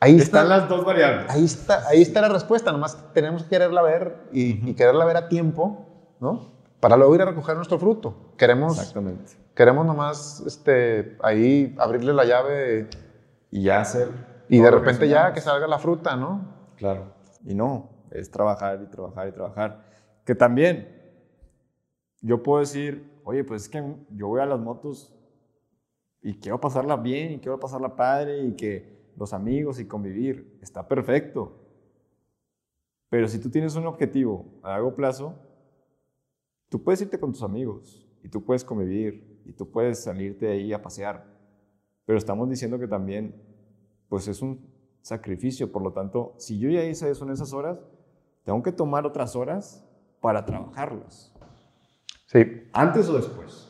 [0.00, 1.26] ahí Están está, las dos variables.
[1.30, 5.18] ahí está, ahí está la respuesta, nomás tenemos que quererla ver y, y quererla ver
[5.18, 5.86] a tiempo,
[6.18, 6.48] ¿no?
[6.80, 8.32] Para luego ir a recoger nuestro fruto.
[8.38, 9.34] Queremos, Exactamente.
[9.54, 12.88] queremos nomás este, ahí abrirle la llave
[13.50, 14.08] Y ya hacer.
[14.48, 16.40] y de repente ya que salga la fruta, ¿no?
[16.76, 17.12] Claro.
[17.44, 19.84] Y no, es trabajar y trabajar y trabajar.
[20.24, 20.88] Que también,
[22.20, 25.14] yo puedo decir, oye, pues es que yo voy a las motos
[26.22, 30.88] y quiero pasarla bien y quiero pasarla padre y que los amigos y convivir, está
[30.88, 31.60] perfecto.
[33.10, 35.34] Pero si tú tienes un objetivo a largo plazo,
[36.68, 40.52] tú puedes irte con tus amigos y tú puedes convivir y tú puedes salirte de
[40.52, 41.24] ahí a pasear.
[42.06, 43.34] Pero estamos diciendo que también,
[44.08, 44.66] pues es un
[45.00, 45.70] sacrificio.
[45.70, 47.78] Por lo tanto, si yo ya hice eso en esas horas,
[48.42, 49.86] tengo que tomar otras horas
[50.24, 51.30] para trabajarlas.
[52.24, 53.68] Sí, Antes o después.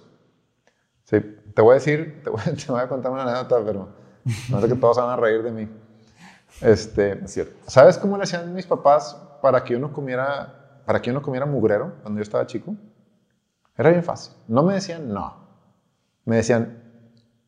[1.03, 1.17] Sí,
[1.53, 3.89] te voy a decir, te voy, te voy a contar una anécdota, pero
[4.49, 5.69] no sé que todos van a reír de mí.
[6.61, 7.57] Este, Es cierto.
[7.67, 11.97] ¿Sabes cómo le hacían mis papás para que uno comiera, para que uno comiera mugrero
[12.03, 12.77] cuando yo estaba chico?
[13.77, 14.33] Era bien fácil.
[14.47, 15.35] No me decían no.
[16.25, 16.85] Me decían,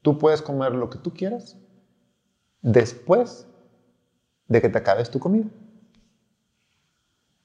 [0.02, 1.56] tú puedes comer lo que tú quieras
[2.60, 3.46] después
[4.48, 5.46] de que te acabes tu comida.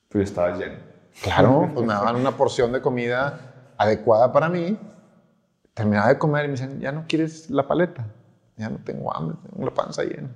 [0.10, 0.90] Tú estabas lleno.
[1.24, 4.78] Claro, pues me daban una porción de comida adecuada para mí.
[5.74, 8.06] Terminaba de comer y me decían, ya no quieres la paleta.
[8.58, 10.30] Ya no tengo hambre, tengo la panza llena.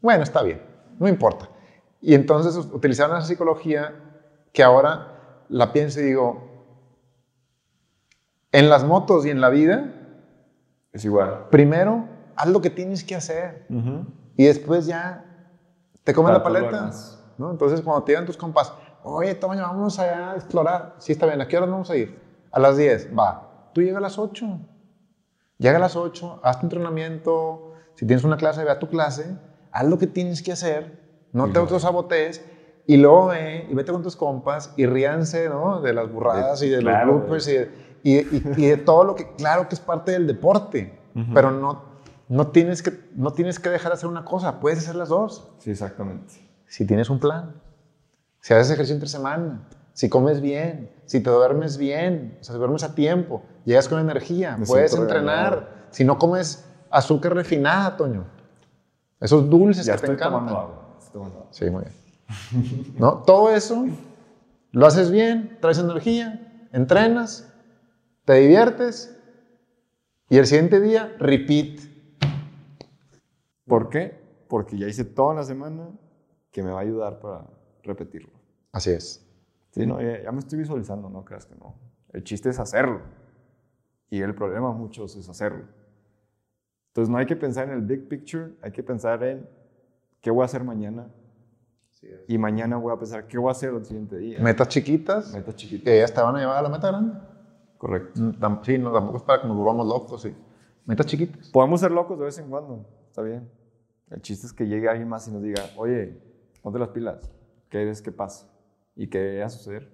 [0.00, 0.62] Bueno, está bien,
[0.98, 1.48] no importa.
[2.00, 3.94] Y entonces utilizaron esa psicología
[4.52, 6.48] que ahora la pienso y digo,
[8.52, 9.92] en las motos y en la vida,
[10.92, 11.46] Es igual.
[11.50, 13.66] primero haz lo que tienes que hacer
[14.36, 15.24] y después ya
[16.04, 16.90] te comes la paleta.
[17.36, 17.50] ¿no?
[17.50, 20.94] Entonces, cuando te llegan tus compas, oye, Toño, vamos allá a explorar.
[20.98, 22.18] Sí, está bien, ¿a qué hora vamos a ir?
[22.50, 23.48] A las 10, va.
[23.72, 24.46] Tú llega a las 8.
[25.58, 27.72] Llega a las 8, haz tu entrenamiento.
[27.94, 29.36] Si tienes una clase, ve a tu clase.
[29.72, 30.98] Haz lo que tienes que hacer.
[31.32, 32.44] No Y te autosabotees.
[32.86, 35.80] Y luego ve y vete con tus compas y ríanse, ¿no?
[35.82, 37.70] De las burradas De- y de claro, los bloopers y de,
[38.02, 40.96] y, y- y de todo lo que, claro que es parte del deporte.
[41.34, 41.82] Pero no,
[42.28, 44.60] no, tienes que, no tienes que dejar de hacer una cosa.
[44.60, 46.32] Puedes hacer las dos Sí, exactamente.
[46.66, 47.60] si tienes un plan,
[48.48, 49.60] si haces ejercicio entre semana,
[49.92, 54.00] si comes bien, si te duermes bien, o sea, si duermes a tiempo, llegas con
[54.00, 58.24] energía, Me puedes entrenar, si no comes azúcar refinada, Toño,
[59.20, 60.48] esos dulces Ya que te estoy encantan.
[60.48, 60.96] agua.
[60.98, 61.48] estoy tomando agua.
[61.50, 62.94] Sí, muy bien.
[62.98, 63.18] ¿No?
[63.18, 63.84] Todo eso
[64.72, 67.52] lo haces bien, traes energía, entrenas,
[68.24, 69.14] te diviertes
[70.30, 71.80] y el siguiente día, repeat.
[73.66, 74.18] ¿Por qué?
[74.48, 75.90] Porque ya hice toda la semana
[76.50, 77.57] que me va a ayudar para
[77.88, 78.30] repetirlo.
[78.72, 79.24] Así es.
[79.70, 81.74] Sí, no, ya, ya me estoy visualizando, no creas que no.
[82.12, 83.00] El chiste es hacerlo.
[84.10, 85.64] Y el problema muchos es hacerlo.
[86.88, 89.46] Entonces no hay que pensar en el big picture, hay que pensar en
[90.20, 91.08] qué voy a hacer mañana.
[92.28, 94.38] Y mañana voy a pensar qué voy a hacer el siguiente día.
[94.40, 95.84] Metas chiquitas Metas chiquitas.
[95.84, 97.18] que ellas te van a llevar a la meta grande.
[97.76, 98.20] Correcto.
[98.20, 100.34] Mm, Sí, no, tampoco es para que nos volvamos locos, sí.
[100.86, 101.48] Metas chiquitas.
[101.50, 103.48] Podemos ser locos de vez en cuando, está bien.
[104.10, 106.18] El chiste es que llegue alguien más y nos diga, oye,
[106.62, 107.30] ponte las pilas,
[107.70, 108.48] ¿qué ves que pasa?
[108.96, 109.90] ¿Y qué va a suceder?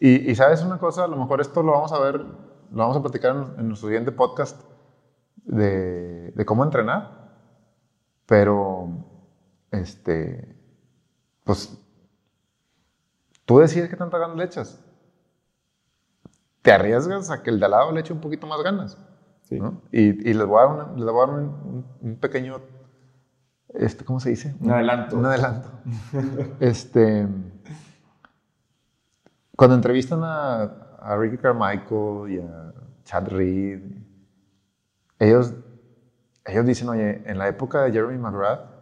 [0.00, 2.36] Y, y sabes una cosa, a lo mejor esto lo vamos a ver, lo
[2.76, 4.60] vamos a platicar en, en nuestro siguiente podcast
[5.44, 7.18] de, de cómo entrenar.
[8.26, 8.88] Pero,
[9.70, 10.54] este,
[11.44, 11.76] pues,
[13.44, 14.84] tú decides qué tanta ganas le echas.
[16.62, 18.98] Te arriesgas a que el de al lado le eche un poquito más ganas.
[19.42, 19.58] Sí.
[19.58, 19.80] ¿no?
[19.90, 22.60] Y, y les voy a dar, una- les voy a dar un, un- un pequeño,
[23.74, 24.54] este, ¿cómo se dice?
[24.60, 25.16] Un adelanto.
[25.16, 25.70] Un adelanto.
[26.60, 27.26] este,
[29.56, 30.62] cuando entrevistan a,
[31.00, 32.72] a Ricky Carmichael y a
[33.04, 33.80] Chad Reed,
[35.18, 35.54] ellos,
[36.44, 38.78] ellos dicen, oye, en la época de Jeremy McGrath,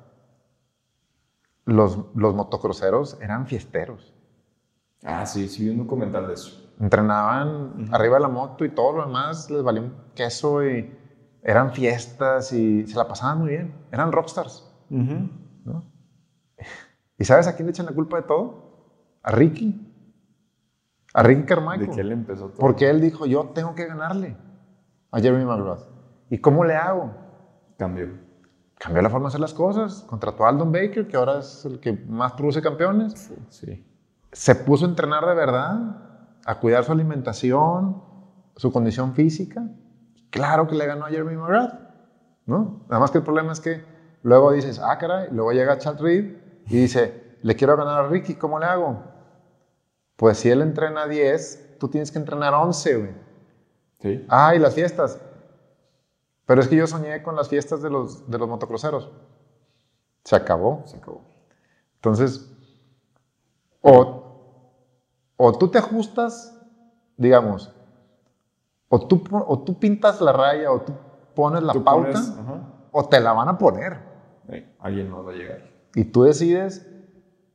[1.64, 2.34] los, los
[3.20, 4.14] eran fiesteros.
[5.04, 6.62] Ah, sí, sí vi un documental de eso.
[6.80, 10.94] Entrenaban arriba de la moto y todo lo demás les valía un queso y
[11.42, 13.74] eran fiestas y se la pasaban muy bien.
[13.90, 14.65] Eran rockstars.
[14.88, 15.84] ¿No?
[17.18, 18.66] ¿Y sabes a quién le echan la culpa de todo?
[19.22, 19.82] A Ricky.
[21.14, 21.88] A Ricky Carmichael.
[21.88, 22.58] De que él empezó todo.
[22.58, 24.36] Porque él dijo, yo tengo que ganarle
[25.10, 25.88] a Jeremy McGrath.
[26.30, 27.14] ¿Y cómo le hago?
[27.78, 28.08] Cambió.
[28.78, 30.04] Cambió la forma de hacer las cosas.
[30.08, 33.32] Contrató a Aldon Baker, que ahora es el que más produce campeones.
[33.48, 33.86] Sí.
[34.32, 38.02] Se puso a entrenar de verdad, a cuidar su alimentación,
[38.56, 39.66] su condición física.
[40.30, 41.80] Claro que le ganó a Jeremy McGrath,
[42.44, 42.84] ¿no?
[42.88, 43.95] Nada más que el problema es que
[44.26, 46.24] luego dices, ah, caray, luego llega Chad Reed
[46.66, 48.96] y dice, le quiero ganar a Ricky, ¿cómo le hago?
[50.16, 53.12] Pues si él entrena 10, tú tienes que entrenar 11, güey.
[54.00, 54.24] Sí.
[54.28, 55.18] Ah, y las fiestas.
[56.44, 59.08] Pero es que yo soñé con las fiestas de los, de los motocroseros.
[60.24, 60.82] Se acabó.
[60.86, 61.20] Se acabó.
[61.96, 62.40] Entonces,
[63.80, 64.06] o,
[65.36, 66.52] o tú te ajustas,
[67.16, 67.70] digamos,
[68.88, 70.94] o tú, o tú pintas la raya o tú
[71.34, 72.32] pones la Tú pauta, pones-
[72.90, 74.15] o te la van a poner.
[74.48, 75.70] Eh, alguien no va a llegar.
[75.94, 76.86] Y tú decides,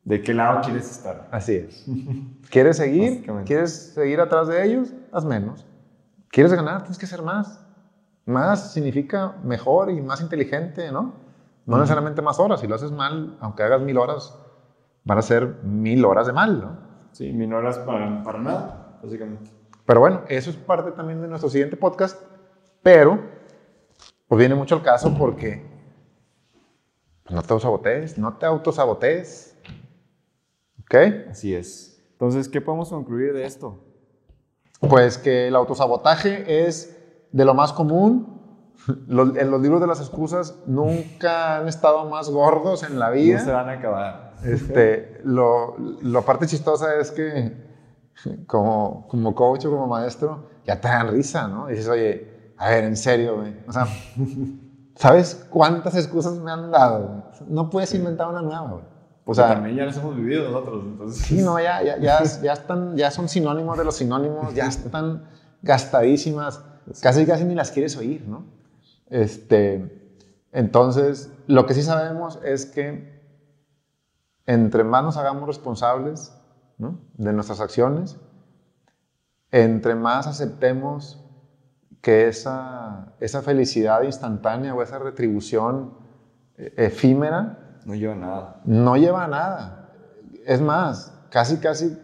[0.03, 1.27] ¿De qué lado quieres estar?
[1.31, 1.85] así es.
[2.49, 3.25] ¿Quieres seguir?
[3.45, 4.93] ¿Quieres seguir atrás de ellos?
[5.11, 5.65] Haz menos.
[6.29, 6.81] ¿Quieres ganar?
[6.81, 7.63] Tienes que hacer más.
[8.25, 11.13] Más significa mejor y más inteligente, ¿no?
[11.65, 12.61] No necesariamente más horas.
[12.61, 14.35] Si lo haces mal, aunque hagas mil horas,
[15.03, 16.77] van a ser mil horas de mal, ¿no?
[17.11, 19.51] Sí, minoras para, para nada, básicamente.
[19.85, 22.21] Pero bueno, eso es parte también de nuestro siguiente podcast,
[22.81, 23.19] pero
[24.27, 25.65] pues viene mucho al caso porque
[27.23, 29.55] pues, no te autosabotees, no te autosabotees.
[30.81, 30.95] ¿Ok?
[31.31, 32.03] Así es.
[32.13, 33.79] Entonces, ¿qué podemos concluir de esto?
[34.79, 36.97] Pues que el autosabotaje es
[37.31, 38.39] de lo más común.
[39.07, 43.13] Los- en los libros de las excusas nunca han estado más gordos en la No
[43.13, 43.39] vida.
[43.39, 44.33] se van a acabar.
[44.43, 47.53] Este, lo, lo parte chistosa es que
[48.47, 51.69] como, como coach o como maestro ya te dan risa, ¿no?
[51.69, 53.55] Y dices, oye, a ver, en serio, güey.
[53.67, 53.85] O sea,
[55.01, 57.23] ¿sabes cuántas excusas me han dado?
[57.47, 58.83] No puedes inventar una nueva, güey.
[59.25, 61.25] O sea, sea, también ya las hemos vivido nosotros, entonces.
[61.25, 65.25] sí, no, ya, ya, ya, ya están, ya son sinónimos de los sinónimos, ya están
[65.63, 66.63] gastadísimas,
[67.01, 68.45] casi casi ni las quieres oír, ¿no?
[69.09, 70.19] Este,
[70.51, 73.21] entonces, lo que sí sabemos es que
[74.45, 76.31] entre más nos hagamos responsables
[76.77, 76.99] ¿no?
[77.13, 78.17] de nuestras acciones,
[79.49, 81.20] entre más aceptemos
[82.01, 85.93] que esa, esa felicidad instantánea o esa retribución
[86.57, 88.61] eh, efímera No lleva nada.
[88.65, 89.89] no lleva a nada.
[90.45, 91.97] Es más, casi, casi,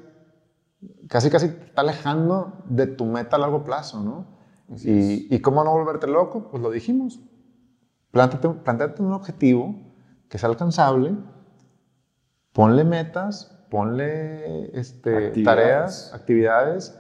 [1.10, 4.38] casi, casi te está alejando de tu meta a largo plazo, ¿no?
[4.84, 7.20] Y, y cómo no volverte loco, pues lo dijimos.
[8.12, 9.76] Plántate, plantéate un objetivo
[10.30, 11.16] que sea alcanzable,
[12.54, 15.44] ponle metas, ponle este, Actividades.
[15.46, 17.00] tareas, actividades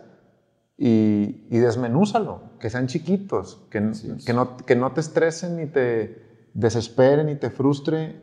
[0.78, 3.92] y, y desmenúzalo, que sean chiquitos, que,
[4.26, 8.22] que, no, que no te estresen ni te desesperen ni te frustre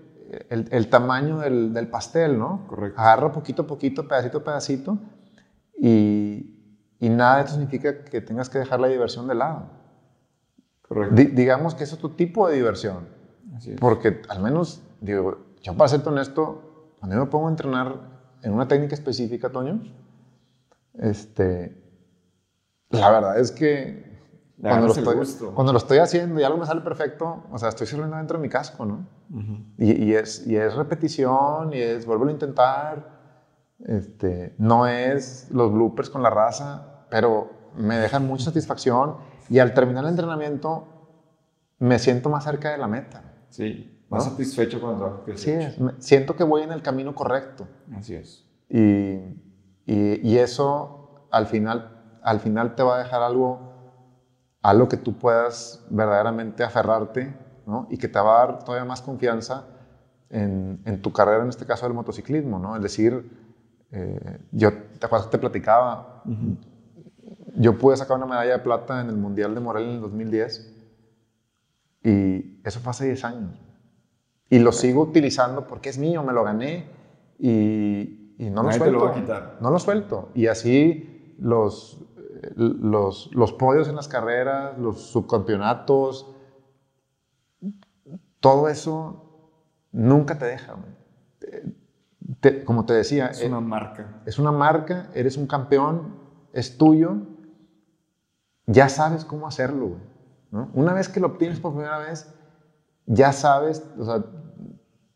[0.51, 2.67] el, el tamaño del, del pastel, ¿no?
[2.69, 3.01] Correcto.
[3.01, 4.99] Agarra poquito a poquito, pedacito a pedacito
[5.81, 6.57] y,
[7.01, 9.71] y nada de esto significa que tengas que dejar la diversión de lado.
[10.83, 11.15] Correcto.
[11.17, 13.09] Di- digamos que es otro tipo de diversión.
[13.57, 13.81] Así es.
[13.81, 17.97] Porque al menos, digo, yo para serte honesto, cuando yo me pongo a entrenar
[18.43, 19.83] en una técnica específica, Toño,
[20.95, 21.84] este,
[22.91, 24.05] la verdad es que
[24.61, 25.53] cuando lo, estoy, gusto.
[25.55, 28.43] cuando lo estoy haciendo y algo me sale perfecto, o sea, estoy sirviendo dentro de
[28.43, 29.07] mi casco, ¿no?
[29.79, 33.05] y, y es, y es repetición, y es vuelvo a intentar,
[33.85, 39.17] este, no es los bloopers con la raza, pero me dejan mucha satisfacción
[39.51, 40.87] y al terminar el entrenamiento
[41.81, 43.23] me siento más cerca de la meta.
[43.51, 43.91] Sí.
[44.09, 44.31] Más ¿No?
[44.31, 45.67] satisfecho con el trabajo que Sí, hecho.
[45.69, 47.67] es- me- siento que voy en el camino correcto.
[47.97, 48.45] Así es.
[48.69, 48.79] Y,
[49.87, 51.94] y- y eso al final,
[52.25, 53.61] al final te va a dejar algo,
[54.63, 57.35] algo que tú puedas verdaderamente aferrarte
[57.67, 57.87] ¿no?
[57.91, 59.67] y que te va a dar todavía más confianza
[60.31, 62.59] en, en tu carrera, en este caso del motociclismo.
[62.59, 62.75] ¿no?
[62.77, 63.31] Es decir,
[63.93, 66.23] eh, yo te acuerdas que te platicaba,
[67.57, 70.73] yo pude sacar una medalla de plata en el Mundial de Morelia en el 2010
[72.05, 73.61] y eso fue hace 10 años.
[74.49, 76.87] Y lo sigo utilizando porque es mío, me lo gané
[77.39, 78.99] y, y no lo Nadie suelto.
[78.99, 79.61] lo.
[79.61, 80.29] No lo suelto.
[80.35, 82.01] Y así los,
[82.57, 86.35] los, los podios en las carreras, los subcampeonatos,
[88.41, 89.23] todo eso
[89.93, 90.75] nunca te deja.
[90.75, 91.75] güey.
[92.41, 94.23] Te- como te decía, Es eh, una marca.
[94.27, 96.15] es una marca, eres un campeón,
[96.53, 97.17] es tuyo,
[98.67, 99.89] ya sabes cómo hacerlo.
[99.89, 100.01] güey,
[100.51, 100.71] ¿no?
[100.75, 102.33] Una vez que lo obtienes por primera vez,
[103.07, 104.25] ya sabes, o sea,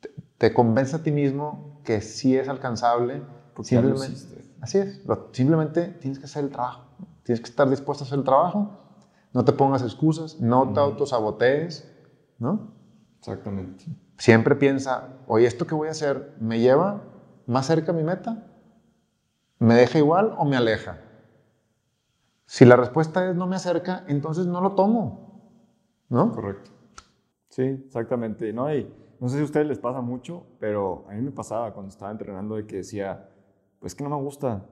[0.00, 3.22] te, te convence a ti mismo que sí es alcanzable.
[3.54, 4.20] Porque simplemente,
[4.60, 6.84] así es, lo- simplemente tienes que hacer el trabajo.
[7.28, 8.70] Tienes que estar dispuesto a hacer el trabajo.
[9.34, 11.86] No te pongas excusas, no te autosabotees,
[12.38, 12.72] ¿no?
[13.18, 13.84] Exactamente.
[14.16, 17.02] Siempre piensa, oye, ¿esto que voy a hacer me lleva
[17.44, 18.46] más cerca a mi meta?
[19.58, 21.00] ¿Me deja igual o me aleja?
[22.46, 25.52] Si la respuesta es no me acerca, entonces no lo tomo,
[26.08, 26.32] ¿no?
[26.32, 26.70] Correcto.
[27.50, 28.54] Sí, exactamente.
[28.54, 31.74] No, y no sé si a ustedes les pasa mucho, pero a mí me pasaba
[31.74, 33.28] cuando estaba entrenando de que decía,
[33.80, 34.64] pues que no me gusta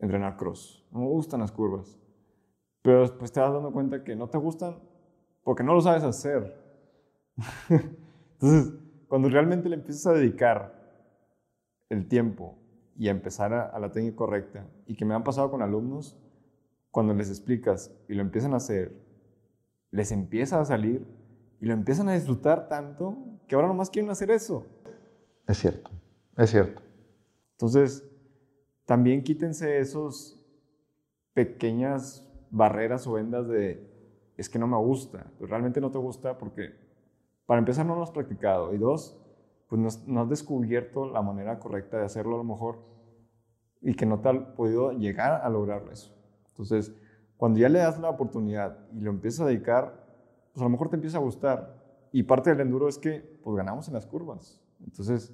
[0.00, 1.98] entrenar cross, no me gustan las curvas.
[2.82, 4.78] Pero después te vas dando cuenta que no te gustan
[5.44, 6.56] porque no lo sabes hacer.
[7.68, 8.74] Entonces,
[9.08, 10.80] cuando realmente le empiezas a dedicar
[11.88, 12.56] el tiempo
[12.96, 16.18] y a empezar a, a la técnica correcta, y que me han pasado con alumnos,
[16.90, 18.94] cuando les explicas y lo empiezan a hacer,
[19.90, 21.06] les empieza a salir
[21.60, 24.66] y lo empiezan a disfrutar tanto que ahora nomás quieren hacer eso.
[25.46, 25.90] Es cierto,
[26.36, 26.82] es cierto.
[27.52, 28.09] Entonces,
[28.90, 30.44] también quítense esos
[31.32, 33.88] pequeñas barreras o vendas de
[34.36, 35.30] es que no me gusta.
[35.38, 36.72] Pues realmente no te gusta porque,
[37.46, 38.74] para empezar, no lo has practicado.
[38.74, 39.16] Y dos,
[39.68, 42.80] pues no, has- has descubierto la manera correcta de hacerlo a lo mejor
[43.80, 46.12] y que no te ha podido llegar a lograr eso.
[46.48, 46.92] Entonces,
[47.36, 50.04] cuando ya le das la oportunidad y lo empiezas a dedicar,
[50.52, 51.80] pues a lo mejor te empieza a gustar.
[52.10, 54.60] Y parte del enduro es que, pues ganamos en las curvas.
[54.84, 55.32] Entonces,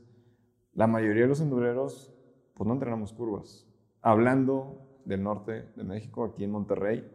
[0.75, 2.13] la mayoría de los endureros,
[2.57, 3.69] pues no entrenamos curvas.
[4.01, 7.07] Hablando del norte de México, aquí en Monterrey,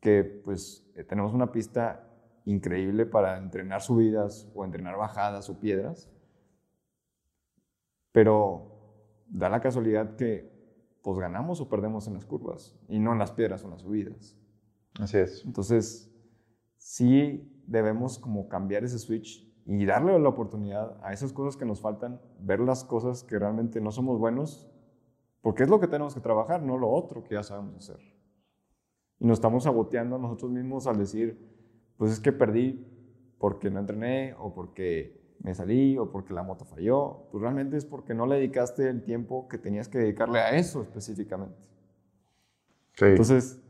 [0.00, 2.08] que pues eh, tenemos una pista
[2.46, 6.10] increíble para entrenar subidas o entrenar bajadas o piedras,
[8.10, 10.50] pero da la casualidad que
[11.02, 13.82] pues ganamos o perdemos en las curvas y no en las piedras o en las
[13.82, 14.36] subidas.
[14.98, 15.44] Así es.
[15.44, 16.10] Entonces,
[16.78, 21.82] sí debemos como cambiar ese switch y darle la oportunidad a esas cosas que nos
[21.82, 24.66] faltan, ver las cosas que realmente no somos buenos,
[25.42, 28.00] porque es lo que tenemos que trabajar, no lo otro que ya sabemos hacer.
[29.20, 31.38] Y nos estamos saboteando a nosotros mismos al decir,
[31.98, 32.82] pues es que perdí
[33.38, 37.28] porque no entrené o porque me salí o porque la moto falló.
[37.30, 40.80] Pues realmente es porque no le dedicaste el tiempo que tenías que dedicarle a eso
[40.80, 41.60] específicamente.
[42.94, 43.04] Sí.
[43.04, 43.60] Entonces,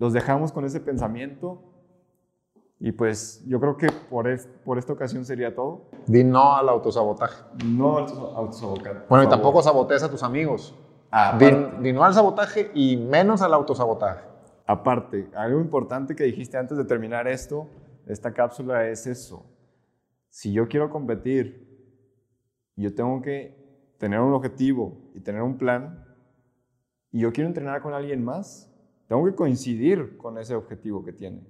[0.00, 1.71] los dejamos con ese pensamiento
[2.84, 5.82] y pues yo creo que por, es- por esta ocasión sería todo.
[6.08, 7.42] Di no al autosabotaje.
[7.64, 9.06] No autos- autosabotear.
[9.08, 10.74] Bueno, y tampoco sabotees a tus amigos.
[11.12, 14.24] Ah, Di, aparte, di no al sabotaje y menos al autosabotaje.
[14.66, 17.68] aparte, algo importante que dijiste antes de terminar esto,
[18.06, 19.44] esta cápsula es eso.
[20.28, 21.68] Si yo quiero competir,
[22.74, 26.04] yo tengo que tener un objetivo y tener un plan,
[27.12, 28.68] y yo quiero entrenar con alguien más,
[29.06, 31.46] tengo que coincidir con ese objetivo que tiene.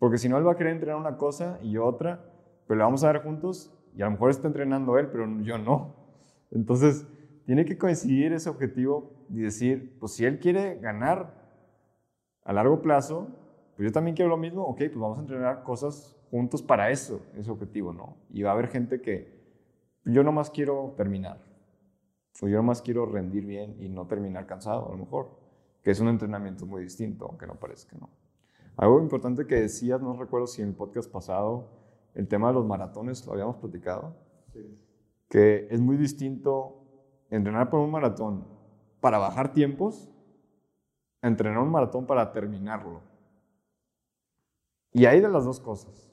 [0.00, 2.24] Porque si no, él va a querer entrenar una cosa y otra,
[2.66, 5.58] pero le vamos a dar juntos y a lo mejor está entrenando él, pero yo
[5.58, 5.94] no.
[6.50, 7.06] Entonces,
[7.44, 11.34] tiene que coincidir ese objetivo y decir, pues si él quiere ganar
[12.44, 13.28] a largo plazo,
[13.76, 17.20] pues yo también quiero lo mismo, ok, pues vamos a entrenar cosas juntos para eso,
[17.36, 18.16] ese objetivo, ¿no?
[18.30, 19.38] Y va a haber gente que
[20.06, 21.44] yo nomás quiero terminar,
[22.40, 25.28] o yo nomás quiero rendir bien y no terminar cansado, a lo mejor,
[25.82, 28.08] que es un entrenamiento muy distinto, aunque no parezca, ¿no?
[28.80, 31.68] Algo importante que decías, no recuerdo si en el podcast pasado,
[32.14, 34.16] el tema de los maratones, lo habíamos platicado,
[35.28, 36.78] que es muy distinto
[37.28, 38.46] entrenar por un maratón
[39.02, 40.10] para bajar tiempos
[41.20, 43.02] a entrenar un maratón para terminarlo.
[44.94, 46.10] Y hay de las dos cosas.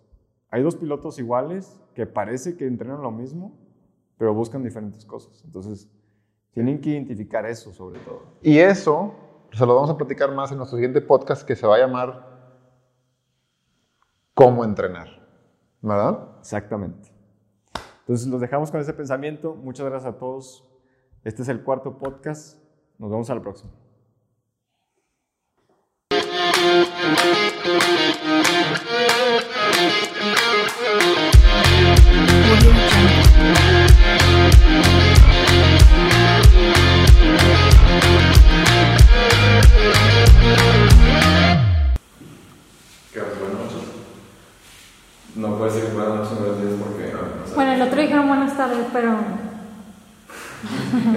[0.49, 3.57] Hay dos pilotos iguales que parece que entrenan lo mismo,
[4.17, 5.41] pero buscan diferentes cosas.
[5.45, 5.89] Entonces,
[6.51, 8.23] tienen que identificar eso sobre todo.
[8.41, 9.13] Y eso
[9.53, 12.26] se lo vamos a platicar más en nuestro siguiente podcast que se va a llamar
[14.37, 15.07] Cómo entrenar.
[15.81, 16.35] ¿Verdad?
[16.37, 17.11] Exactamente.
[18.01, 19.55] Entonces, los dejamos con ese pensamiento.
[19.55, 20.63] Muchas gracias a todos.
[21.23, 22.61] Este es el cuarto podcast.
[22.99, 23.71] Nos vemos a la próxima.
[32.49, 33.27] Audio Jungle.
[40.39, 40.76] ¿Qué
[45.35, 48.85] No puede ser buenas noches buenos días porque no, Bueno, el otro dijeron buenas tardes,
[48.91, 49.15] pero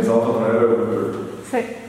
[0.01, 1.81] Eso vamos a poner